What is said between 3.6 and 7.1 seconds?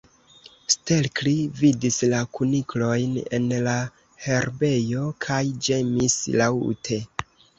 la herbejo, kaj ĝemis laŭte.